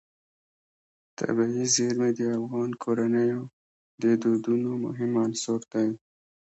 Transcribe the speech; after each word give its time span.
طبیعي 1.17 1.65
زیرمې 1.75 2.09
د 2.17 2.21
افغان 2.39 2.71
کورنیو 2.83 3.41
د 4.01 4.03
دودونو 4.21 4.71
مهم 4.85 5.11
عنصر 5.23 5.61
دی. 5.73 5.89